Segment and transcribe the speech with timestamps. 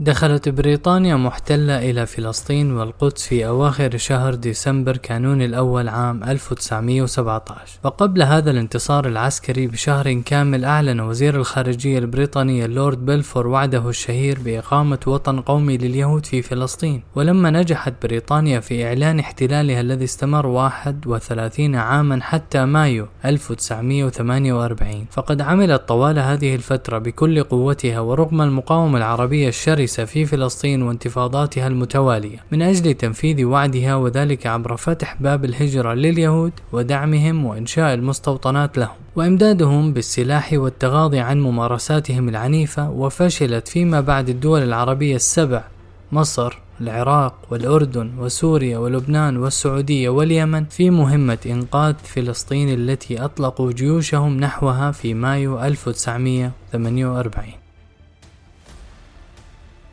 [0.00, 8.22] دخلت بريطانيا محتلة إلى فلسطين والقدس في أواخر شهر ديسمبر كانون الأول عام 1917 وقبل
[8.22, 15.40] هذا الانتصار العسكري بشهر كامل أعلن وزير الخارجية البريطاني اللورد بلفور وعده الشهير بإقامة وطن
[15.40, 17.02] قومي لليهود في فلسطين.
[17.14, 25.88] ولما نجحت بريطانيا في إعلان احتلالها الذي استمر 31 عاما حتى مايو 1948 فقد عملت
[25.88, 32.62] طوال هذه الفترة بكل قوتها ورغم المقاومة العربية الشرسة الشرسة في فلسطين وانتفاضاتها المتوالية من
[32.62, 38.96] أجل تنفيذ وعدها وذلك عبر فتح باب الهجرة لليهود ودعمهم وإنشاء المستوطنات لهم.
[39.16, 45.64] وإمدادهم بالسلاح والتغاضي عن ممارساتهم العنيفة وفشلت فيما بعد الدول العربية السبع
[46.12, 54.92] مصر العراق والأردن وسوريا ولبنان والسعودية واليمن في مهمة إنقاذ فلسطين التي أطلقوا جيوشهم نحوها
[54.92, 57.67] في مايو 1948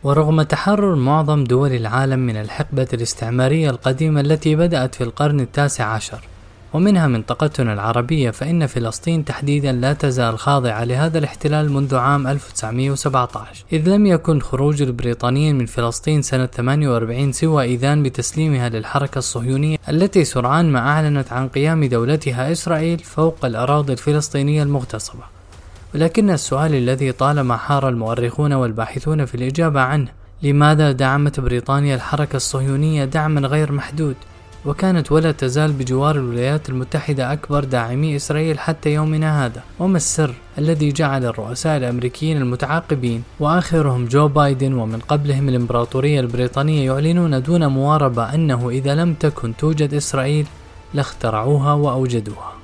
[0.06, 6.20] ورغم تحرر معظم دول العالم من الحقبة الاستعمارية القديمة التي بدأت في القرن التاسع عشر
[6.74, 13.90] ومنها منطقتنا العربية فإن فلسطين تحديدا لا تزال خاضعة لهذا الاحتلال منذ عام 1917 إذ
[13.90, 20.72] لم يكن خروج البريطانيين من فلسطين سنة 48 سوى إذان بتسليمها للحركة الصهيونية التي سرعان
[20.72, 25.35] ما أعلنت عن قيام دولتها إسرائيل فوق الأراضي الفلسطينية المغتصبة.
[25.96, 30.08] ولكن السؤال الذي طالما حار المؤرخون والباحثون في الإجابة عنه
[30.44, 34.16] لماذا دعمت بريطانيا الحركة الصهيونية دعما غير محدود؟
[34.66, 39.64] وكانت ولا تزال بجوار الولايات المتحدة أكبر داعمي إسرائيل حتى يومنا هذا.
[39.80, 47.44] وما السر الذي جعل الرؤساء الأمريكيين المتعاقبين وآخرهم جو بايدن ومن قبلهم الإمبراطورية البريطانية يعلنون
[47.44, 50.48] دون مواربة أنه إذا لم تكن توجد إسرائيل
[50.94, 52.55] لاخترعوها وأوجدوها؟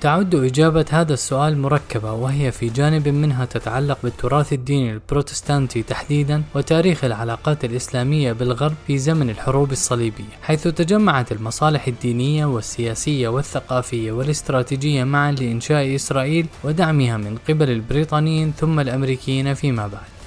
[0.00, 7.04] تعد إجابة هذا السؤال مركبة وهي في جانب منها تتعلق بالتراث الديني البروتستانتي تحديدا وتاريخ
[7.04, 10.38] العلاقات الإسلامية بالغرب في زمن الحروب الصليبية.
[10.42, 18.80] حيث تجمعت المصالح الدينية والسياسية والثقافية والاستراتيجية معا لإنشاء إسرائيل ودعمها من قبل البريطانيين ثم
[18.80, 20.17] الأمريكيين فيما بعد.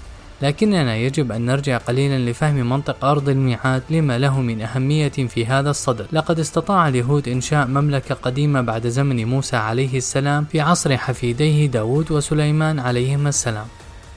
[0.41, 5.69] لكننا يجب أن نرجع قليلا لفهم منطق أرض الميعاد لما له من أهمية في هذا
[5.69, 6.07] الصدد.
[6.11, 12.11] لقد استطاع اليهود إنشاء مملكة قديمة بعد زمن موسى عليه السلام في عصر حفيديه داود
[12.11, 13.65] وسليمان عليهما السلام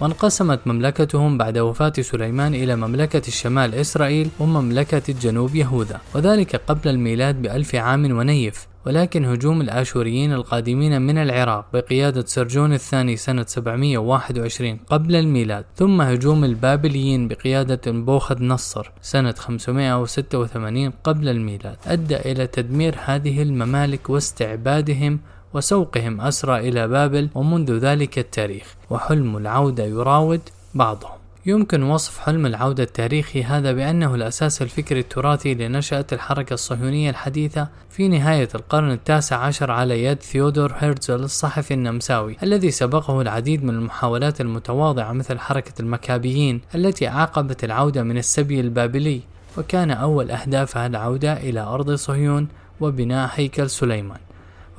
[0.01, 7.43] وانقسمت مملكتهم بعد وفاة سليمان إلى مملكة الشمال إسرائيل ومملكة الجنوب يهوذا وذلك قبل الميلاد
[7.43, 8.74] بألف عام ونيف.
[8.87, 16.45] ولكن هجوم الآشوريين القادمين من العراق بقيادة سرجون الثاني سنة 721 قبل الميلاد ثم هجوم
[16.45, 21.77] البابليين بقيادة بوخذ نصر سنة 586 قبل الميلاد.
[21.87, 25.21] أدى إلى تدمير هذه الممالك واستعبادهم
[25.55, 30.41] وسوقهم أسرى إلى بابل ومنذ ذلك التاريخ وحلم العودة يراود
[30.75, 31.24] بعضهم.
[31.47, 38.09] يمكن وصف حلم العودة التاريخي هذا بأنه الأساس الفكري التراثي لنشأة الحركة الصهيونية الحديثة في
[38.09, 44.41] نهاية القرن التاسع عشر على يد ثيودور هيرتزل الصحفي النمساوي الذي سبقه العديد من المحاولات
[44.41, 49.21] المتواضعة مثل حركة المكابيين التي عاقبت العودة من السبي البابلي
[49.59, 52.49] وكان أول أهدافها العودة إلى أرض صهيون
[52.81, 54.19] وبناء هيكل سليمان.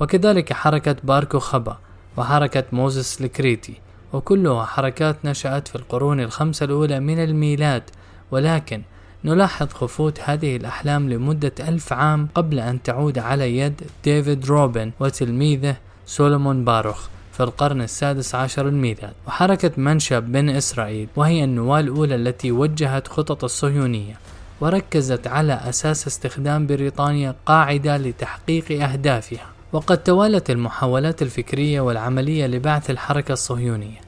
[0.00, 1.78] وكذلك حركة باركوخبا
[2.16, 7.82] وحركة موزس الكريتي وكلها حركات نشأت في القرون الخمسة الأولى من الميلاد.
[8.30, 8.82] ولكن
[9.24, 15.76] نلاحظ خفوت هذه الأحلام لمدة ألف عام قبل أن تعود على يد ديفيد روبن وتلميذه
[16.06, 19.12] سولومون باروخ في القرن السادس عشر الميلاد.
[19.26, 24.18] وحركة منشه بن إسرائيل وهي النواة الأولى التي وجهت خطط الصهيونية
[24.60, 29.55] وركزت على أساس استخدام بريطانيا قاعدة لتحقيق أهدافها.
[29.72, 34.00] وقد توالت المحاولات الفكرية والعملية لبعث الحركة الصهيونية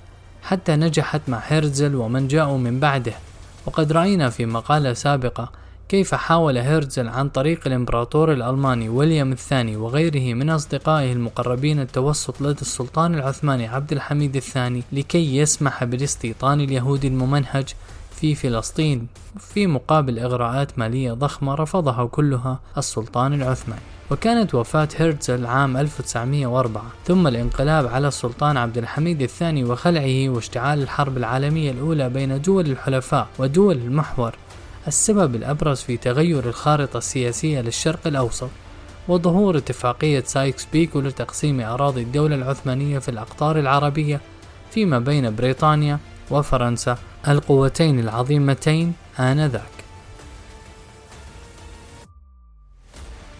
[0.42, 3.12] حتى نجحت مع هيرزل ومن جاءوا من بعده.
[3.66, 5.52] وقد رأينا في مقالة سابقة
[5.88, 12.60] كيف حاول هيرزل عن طريق الإمبراطور الألماني ويليام الثاني وغيره من أصدقائه المقربين التوسط لدى
[12.60, 17.74] السلطان العثماني عبد الحميد الثاني لكي يسمح بالاستيطان اليهودي الممنهج
[18.20, 19.06] في فلسطين
[19.40, 23.80] في مقابل إغراءات مالية ضخمة رفضها كلها السلطان العثماني.
[24.10, 31.16] وكانت وفاة هرتزل عام 1904 ثم الانقلاب على السلطان عبد الحميد الثاني وخلعه واشتعال الحرب
[31.16, 34.34] العالمية الأولى بين دول الحلفاء ودول المحور.
[34.86, 38.50] السبب الأبرز في تغير الخارطة السياسية للشرق الأوسط
[39.08, 44.20] وظهور اتفاقية سايكس بيكو لتقسيم أراضي الدولة العثمانية في الأقطار العربية
[44.70, 45.98] فيما بين بريطانيا
[46.30, 46.98] وفرنسا
[47.28, 49.77] القوتين العظيمتين آنذاك.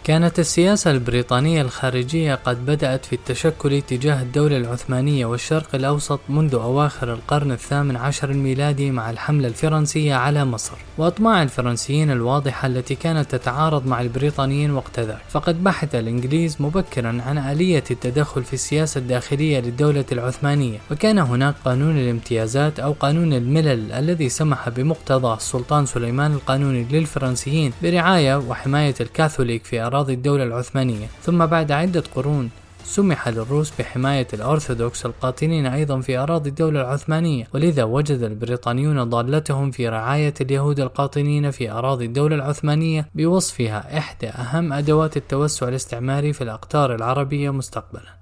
[0.08, 7.12] كانت السياسة البريطانية الخارجية قد بدأت في التشكل تجاه الدولة العثمانية والشرق الأوسط منذ أواخر
[7.12, 13.86] القرن الثامن عشر الميلادي مع الحملة الفرنسية على مصر وأطماع الفرنسيين الواضحة التي كانت تتعارض
[13.86, 15.18] مع البريطانيين وقت ذاك.
[15.28, 21.98] فقد بحث الإنجليز مبكرا عن آلية التدخل في السياسة الداخلية للدولة العثمانية وكان هناك قانون
[21.98, 29.80] الامتيازات أو قانون الملل الذي سمح بمقتضى السلطان سليمان القانوني للفرنسيين برعاية وحماية الكاثوليك في
[29.80, 31.06] أراضي الدولة العثمانية.
[31.22, 32.50] ثم بعد عدة قرون
[32.88, 39.88] سمح للروس بحماية الأرثوذكس القاطنين أيضا في أراضي الدولة العثمانية ولذا وجد البريطانيون ضالتهم في
[39.88, 46.94] رعاية اليهود القاطنين في أراضي الدولة العثمانية بوصفها إحدى أهم أدوات التوسع الاستعماري في الأقطار
[46.94, 48.18] العربية مستقبلا.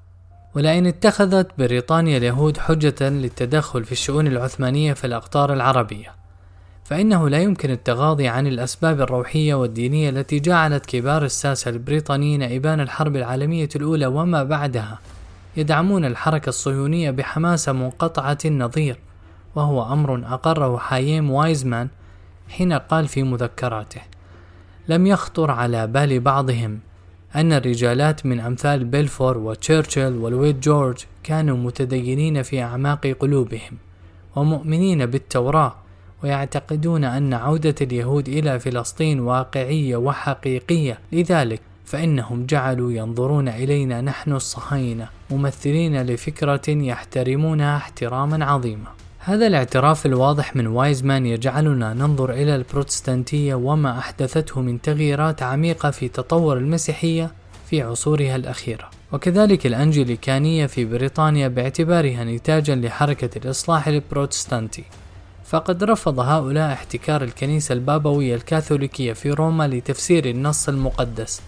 [0.54, 6.25] ولئن اتخذت بريطانيا اليهود حجة للتدخل في الشؤون العثمانية في الأقطار العربية.
[6.88, 13.16] فإنه لا يمكن التغاضي عن الأسباب الروحية والدينية التي جعلت كبار الساسة البريطانيين إبان الحرب
[13.16, 14.98] العالمية الأولى وما بعدها.
[15.56, 18.98] يدعمون الحركة الصهيونية بحماسة منقطعة النظير
[19.54, 21.88] وهو أمر أقره حايم وايزمان
[22.48, 24.00] حين قال في مذكراته
[24.88, 26.80] لم يخطر على بال بعضهم
[27.36, 33.78] أن الرجالات من أمثال بيلفور وتشرشل والويد جورج كانوا متدينين في أعماق قلوبهم
[34.36, 35.74] ومؤمنين بالتوراة
[36.22, 40.98] ويعتقدون أن عودة اليهود إلى فلسطين واقعية وحقيقية.
[41.12, 48.86] لذلك فإنهم جعلوا ينظرون إلينا نحن الصهاينة ممثلين لفكرة يحترمونها احتراما عظيما.
[49.18, 56.08] هذا الاعتراف الواضح من وايزمان يجعلنا ننظر إلى البروتستانتية وما أحدثته من تغييرات عميقة في
[56.08, 57.30] تطور المسيحية
[57.70, 58.90] في عصورها الأخيرة.
[59.12, 64.84] وكذلك الأنجليكانية في بريطانيا باعتبارها نتاجا لحركة الإصلاح البروتستانتي.
[65.48, 71.42] فقد رفض هؤلاء احتكار الكنيسة البابوية الكاثوليكية في روما لتفسير النص المقدس.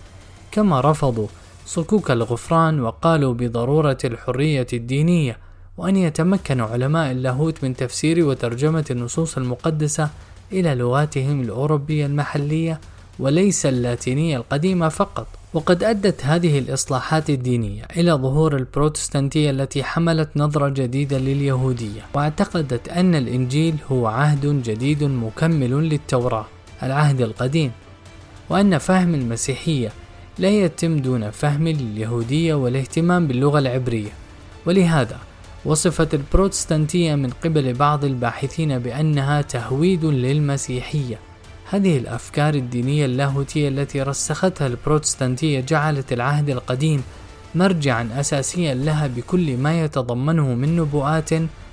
[0.53, 1.27] كما رفضوا
[1.67, 5.39] صكوك الغفران وقالوا بضرورة الحرية الدينية
[5.77, 10.11] وأن يتمكن علماء اللاهوت من تفسير وترجمة النصوص المقدسة
[10.53, 12.81] إلى لغاتهم الأوروبية المحلية
[13.19, 15.38] وليس اللاتينية القديمة فقط.
[15.55, 23.15] وقد أدت هذه الإصلاحات الدينية إلى ظهور البروتستانتية التي حملت نظرة جديدة لليهودية واعتقدت أن
[23.15, 26.47] الإنجيل هو عهد جديد مكمل للتوراة
[26.83, 27.73] العهد القديم
[28.49, 29.93] وأن فهم المسيحية
[30.39, 34.11] لا يتم دون فهم اليهودية والاهتمام باللغة العبرية.
[34.67, 35.19] ولهذا
[35.65, 41.19] وصفت البروتستانتية من قبل بعض الباحثين بأنها تهويد للمسيحية.
[41.71, 47.03] هذه الأفكار الدينية اللاهوتية التي رسختها البروتستانتية جعلت العهد القديم
[47.55, 51.31] مرجعا أساسيا لها بكل ما يتضمنه من نبوءات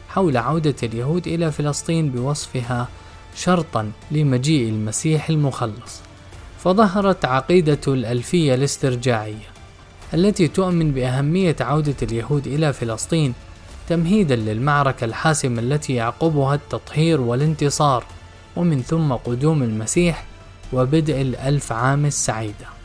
[0.10, 2.88] حول عودة اليهود إلى فلسطين بوصفها
[3.36, 6.02] شرطا لمجيء المسيح المخلص.
[6.60, 9.48] فظهرت عقيدة الألفية الاسترجاعية
[10.14, 13.34] التي تؤمن بأهمية عودة اليهود إلى فلسطين
[13.90, 18.06] تمهيدا للمعركة الحاسمة التي يعقبها التطهير والانتصار.
[18.56, 20.25] ومن ثم قدوم المسيح
[20.74, 22.75] وبدء الألف عام السعيدة.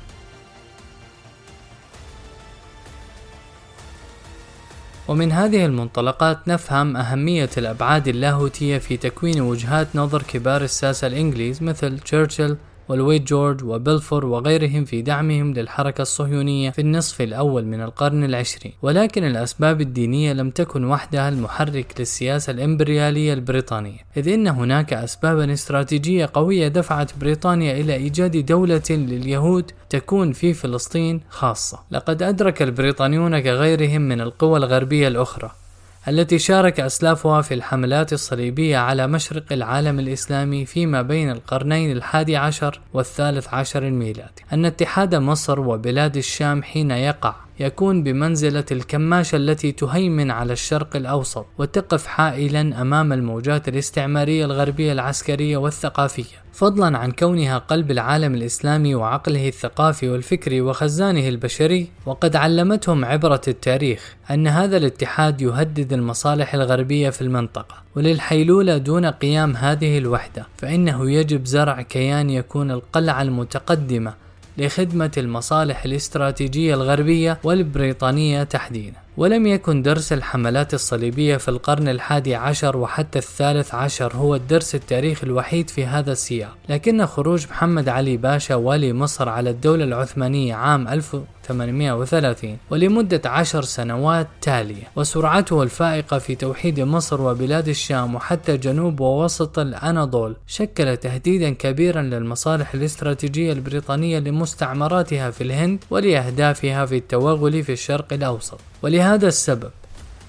[5.09, 11.99] ومن هذه المنطلقات نفهم أهمية الأبعاد اللاهوتية في تكوين وجهات نظر كبار الساسة الإنجليز مثل
[11.99, 12.57] تشرشل
[12.91, 18.73] والويد جورج وبلفور وغيرهم في دعمهم للحركة الصهيونية في النصف الأول من القرن العشرين.
[18.83, 23.99] ولكن الأسباب الدينية لم تكن وحدها المحرك للسياسة الإمبريالية البريطانية.
[24.17, 31.21] إذ إن هناك أسبابا استراتيجية قوية دفعت بريطانيا إلى إيجاد دولة لليهود تكون في فلسطين
[31.29, 31.79] خاصة.
[31.91, 35.60] لقد أدرك البريطانيون كغيرهم من القوى الغربية الأخرى.
[36.09, 42.81] التي شارك أسلافها في الحملات الصليبية على مشرق العالم الإسلامي فيما بين القرنين الحادي عشر
[42.95, 44.43] والثالث عشر الميلادي.
[44.53, 51.47] أن اتحاد مصر وبلاد الشام حين يقع يكون بمنزلة الكماشة التي تهيمن على الشرق الأوسط
[51.59, 56.41] وتقف حائلا أمام الموجات الاستعمارية الغربية العسكرية والثقافية.
[56.53, 64.15] فضلا عن كونها قلب العالم الإسلامي وعقله الثقافي والفكري وخزانه البشري وقد علمتهم عبرة التاريخ
[64.31, 67.75] أن هذا الاتحاد يهدد المصالح الغربية في المنطقة.
[67.97, 74.15] وللحيلولة دون قيام هذه الوحدة فإنه يجب زرع كيان يكون القلعة المتقدمة
[74.61, 78.97] لخدمة المصالح الاستراتيجية الغربية والبريطانية تحديدا.
[79.17, 85.27] ولم يكن درس الحملات الصليبية في القرن الحادي عشر وحتى الثالث عشر هو الدرس التاريخي
[85.27, 86.57] الوحيد في هذا السياق.
[86.69, 94.27] لكن خروج محمد علي باشا والي مصر على الدولة العثمانية عام 1830 ولمدة عشر سنوات
[94.41, 94.83] تالية.
[94.97, 102.75] وسرعته الفائقة في توحيد مصر وبلاد الشام وحتى جنوب ووسط الأناضول شكل تهديدا كبيرا للمصالح
[102.75, 108.61] الاستراتيجية البريطانية لمستعمراتها في الهند ولأهدافها في التوغل في الشرق الأوسط.
[108.83, 109.71] ولهذا السبب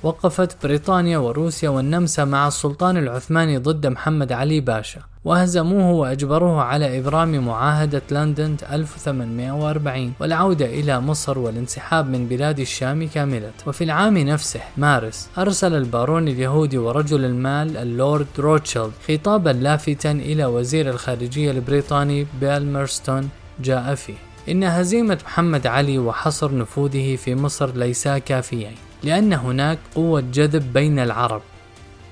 [0.03, 7.45] وقفت بريطانيا وروسيا والنمسا مع السلطان العثماني ضد محمد علي باشا وهزموه وأجبروه على إبرام
[7.45, 13.51] معاهدة لندن 1840 والعودة إلى مصر والانسحاب من بلاد الشام كاملة.
[13.67, 20.89] وفي العام نفسه مارس أرسل البارون اليهودي ورجل المال اللورد روتشيلد خطابا لافتا إلى وزير
[20.89, 23.29] الخارجية البريطاني بالمرستون
[23.59, 24.30] جاء فيه.
[24.49, 30.99] إن هزيمة محمد علي وحصر نفوذه في مصر ليسا كافيين لأن هناك قوة جذب بين
[30.99, 31.41] العرب.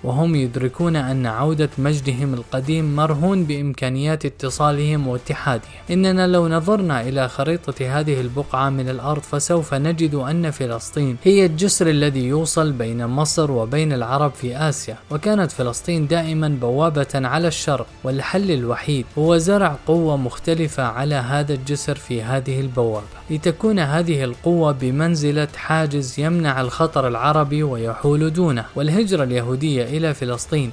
[0.04, 5.72] وهم يدركون أن عودة مجدهم القديم مرهون بإمكانيات اتصالهم واتحادهم.
[5.92, 11.90] إننا لو نظرنا إلى خريطة هذه البقعة من الأرض فسوف نجد أن فلسطين هي الجسر
[11.90, 18.52] الذي يوصل بين مصر وبين العرب في آسيا وكانت فلسطين دائما بوابة على الشرق والحل
[18.52, 23.06] الوحيد هو زرع قوة مختلفة على هذا الجسر في هذه البوابة.
[23.30, 28.66] لتكون هذه القوة بمنزلة حاجز يمنع الخطر العربي ويحول دونه.
[28.76, 30.72] والهجرة اليهودية إلى فلسطين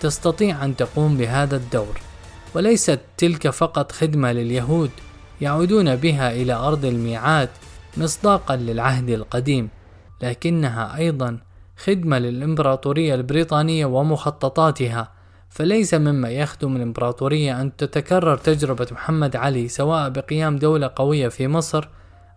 [0.00, 2.00] تستطيع أن تقوم بهذا الدور
[2.54, 4.90] وليست تلك فقط خدمة لليهود
[5.40, 7.48] يعودون بها إلى أرض الميعاد
[7.96, 9.68] مصداقا للعهد القديم
[10.22, 11.38] لكنها أيضا
[11.76, 15.12] خدمة للإمبراطورية البريطانية ومخططاتها
[15.50, 21.88] فليس مما يخدم الإمبراطورية أن تتكرر تجربة محمد علي سواء بقيام دولة قوية في مصر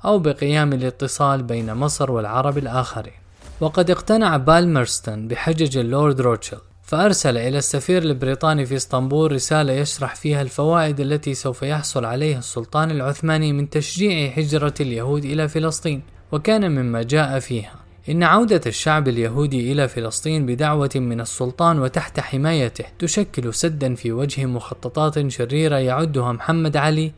[0.06, 3.14] أو بقيام الاتصال بين مصر والعرب الآخرين.
[3.62, 10.42] وقد اقتنع بالمرستون بحجج اللورد روتشيلد فأرسل إلى السفير البريطاني في إسطنبول رسالة يشرح فيها
[10.42, 16.02] الفوائد التي سوف يحصل عليها السلطان العثماني من تشجيع هجرة اليهود إلى فلسطين
[16.32, 17.76] وكان مما جاء فيها
[18.10, 24.46] إن عودة الشعب اليهودي إلى فلسطين بدعوة من السلطان وتحت حمايته تشكل سدا في وجه
[24.46, 27.12] مخططات شريرة يعدها محمد علي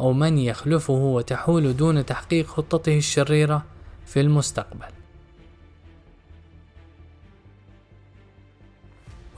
[0.00, 3.64] أو من يخلفه وتحول دون تحقيق خطته الشريرة
[4.06, 4.97] في المستقبل.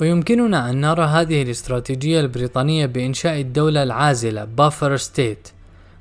[0.00, 5.48] ويمكننا أن نرى هذه الاستراتيجية البريطانية بإنشاء الدولة العازلة buffer state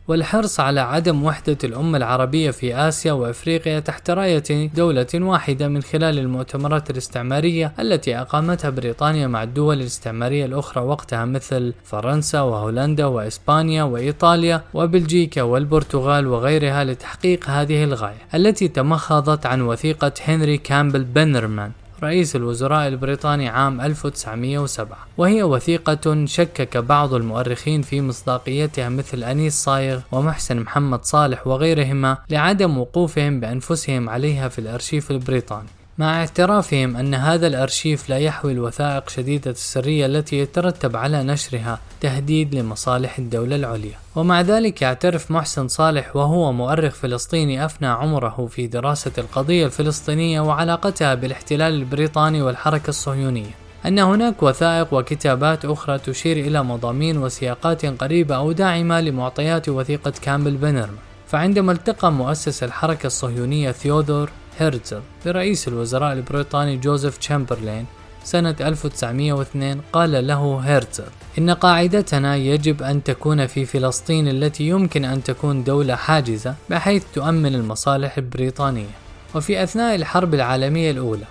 [0.08, 6.20] والحرص على عدم وحدة الأمة العربية في آسيا وأفريقيا تحت راية دولة واحدة من خلال
[6.20, 14.62] المؤتمرات الاستعمارية التي أقامتها بريطانيا مع الدول الاستعمارية الأخرى وقتها مثل فرنسا وهولندا وإسبانيا وإيطاليا
[14.74, 21.72] وبلجيكا والبرتغال وغيرها لتحقيق هذه الغاية التي تمخضت عن وثيقة هنري كامبل بنرمان.
[22.04, 30.00] رئيس الوزراء البريطاني عام 1907 وهي وثيقة شكك بعض المؤرخين في مصداقيتها مثل أنيس صايغ
[30.12, 35.79] ومحسن محمد صالح وغيرهما لعدم وقوفهم بأنفسهم عليها في الأرشيف البريطاني.
[36.00, 42.56] مع اعترافهم أن هذا الأرشيف لا يحوي الوثائق شديدة السرية التي يترتب على نشرها تهديد
[42.56, 43.98] لمصالح الدولة العليا.
[44.16, 51.16] ومع ذلك يعترف محسن صالح وهو مؤرخ فلسطيني أفنى عمره في دراسة القضية الفلسطينية وعلاقتها
[51.16, 53.56] بالاحتلال البريطاني والحركة الصهيونية.
[53.86, 60.58] أن هناك وثائق وكتابات أخرى تشير إلى مضامين وسياقات قريبة أو داعمة لمعطيات وثيقة كامبل
[60.58, 67.86] بنرمان فعندما التقى مؤسس الحركة الصهيونية ثيودور هيرتزل برئيس الوزراء البريطاني جوزيف تشامبرلين
[68.24, 71.06] سنة 1902 قال له هيرتزل
[71.38, 77.56] إن قاعدتنا يجب أن تكون في فلسطين التي يمكن أن تكون دولة حاجزة بحيث تؤمن
[77.56, 78.90] المصالح البريطانية.
[79.36, 81.26] وفي أثناء الحرب العالمية الأولى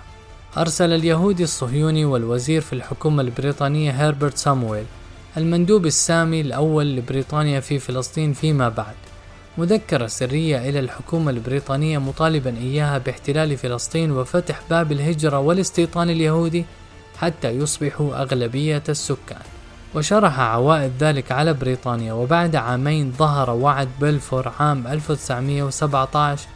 [0.57, 4.85] أرسل اليهودي الصهيوني والوزير في الحكومة البريطانية هربرت سامويل
[5.37, 8.95] المندوب السامي الأول لبريطانيا في فلسطين فيما بعد.
[9.59, 16.65] مذكرة سرية إلى الحكومة البريطانية مطالبا إياها باحتلال فلسطين وفتح باب الهجرة والاستيطان اليهودي
[17.17, 19.41] حتى يصبحوا أغلبية السكان.
[19.95, 26.47] وشرح عوائد ذلك على بريطانيا وبعد عامين ظهر وعد بلفور عام 1917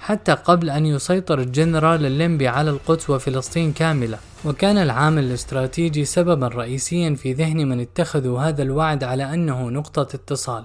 [0.00, 4.18] حتى قبل أن يسيطر الجنرال اللنبي على القدس وفلسطين كاملة.
[4.44, 10.64] وكان العامل الاستراتيجي سببا رئيسيا في ذهن من اتخذوا هذا الوعد على أنه نقطة اتصال.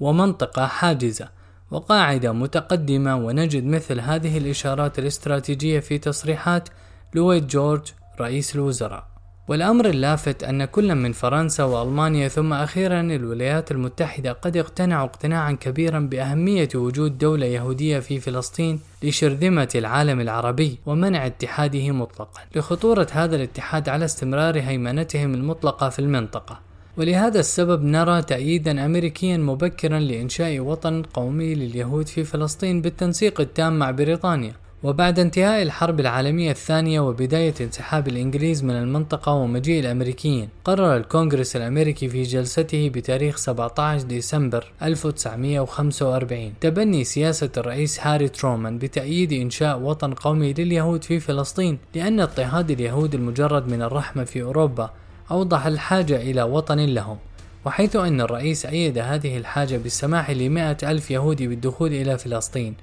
[0.00, 1.28] ومنطقة حاجزة
[1.70, 6.68] وقاعدة متقدمة ونجد مثل هذه الإشارات الاستراتيجية في تصريحات
[7.14, 7.82] لويد جورج
[8.20, 9.14] رئيس الوزراء.
[9.48, 16.00] والأمر اللافت أن كل من فرنسا وألمانيا ثم أخيرا الولايات المتحدة قد اقتنعوا اقتناعا كبيرا
[16.00, 22.40] بأهمية وجود دولة يهودية في فلسطين لشرذمة العالم العربي ومنع اتحاده مطلقا.
[22.56, 26.60] لخطورة هذا الاتحاد على استمرار هيمنتهم المطلقة في المنطقة.
[26.96, 33.90] ولهذا السبب نرى تأييدا أمريكيا مبكرا لإنشاء وطن قومي لليهود في فلسطين بالتنسيق التام مع
[33.90, 34.52] بريطانيا.
[34.82, 42.08] وبعد انتهاء الحرب العالمية الثانية وبداية انسحاب الإنجليز من المنطقة ومجيء الأمريكيين قرر الكونغرس الأمريكي
[42.08, 50.52] في جلسته بتاريخ 17 ديسمبر 1945 تبني سياسة الرئيس هاري ترومان بتأييد إنشاء وطن قومي
[50.52, 54.90] لليهود في فلسطين لأن اضطهاد اليهود المجرد من الرحمة في أوروبا
[55.30, 57.18] أوضح الحاجة إلى وطن لهم
[57.64, 62.74] وحيث أن الرئيس أيد هذه الحاجة بالسماح لمائة ألف يهودي بالدخول إلى فلسطين.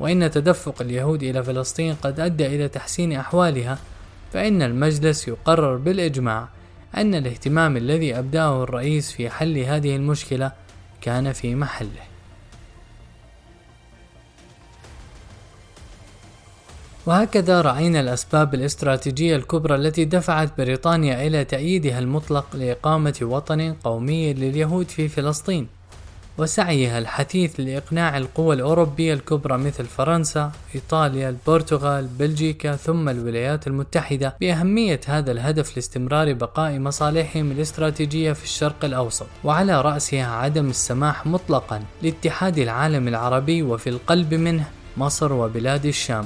[0.00, 3.78] وإن تدفق اليهود إلى فلسطين قد أدى إلى تحسين أحوالها
[4.32, 6.48] فإن المجلس يقرر بالإجماع
[6.96, 10.52] أن الاهتمام الذي أبدأه الرئيس في حل هذه المشكلة
[11.00, 12.11] كان في محله.
[17.06, 24.90] وهكذا رأينا الأسباب الاستراتيجية الكبرى التي دفعت بريطانيا إلى تأييدها المطلق لإقامة وطن قومي لليهود
[24.90, 25.66] في فلسطين
[26.38, 35.00] وسعيها الحثيث لإقناع القوى الأوروبية الكبرى مثل فرنسا، إيطاليا، البرتغال، بلجيكا ثم الولايات المتحدة بأهمية
[35.06, 42.58] هذا الهدف لاستمرار بقاء مصالحهم الاستراتيجية في الشرق الأوسط، وعلى رأسها عدم السماح مطلقا لاتحاد
[42.58, 44.64] العالم العربي وفي القلب منه
[44.96, 46.24] مصر وبلاد الشام،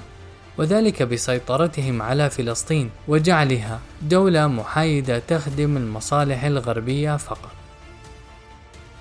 [0.58, 7.55] وذلك بسيطرتهم على فلسطين وجعلها دولة محايدة تخدم المصالح الغربية فقط.